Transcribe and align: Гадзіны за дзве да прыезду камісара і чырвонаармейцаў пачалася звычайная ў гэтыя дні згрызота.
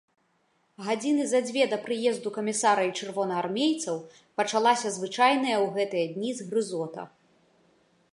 Гадзіны 0.85 1.23
за 1.31 1.41
дзве 1.47 1.65
да 1.73 1.77
прыезду 1.83 2.31
камісара 2.37 2.83
і 2.87 2.93
чырвонаармейцаў 3.03 3.99
пачалася 4.41 4.93
звычайная 4.97 5.55
ў 5.63 5.69
гэтыя 5.77 6.05
дні 6.15 6.31
згрызота. 6.39 7.01